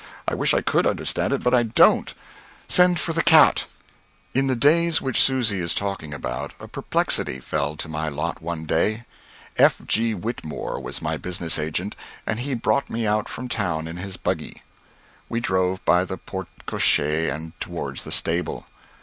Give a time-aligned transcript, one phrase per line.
[0.27, 2.11] I wish I could understand it, but I don't.
[2.67, 3.65] Send for the cat."
[4.33, 8.65] In the days which Susy is talking about, a perplexity fell to my lot one
[8.65, 9.05] day.
[9.57, 9.79] F.
[9.85, 10.15] G.
[10.15, 11.95] Whitmore was my business agent,
[12.25, 14.63] and he brought me out from town in his buggy.
[15.29, 18.65] We drove by the porte cochère and toward the stable.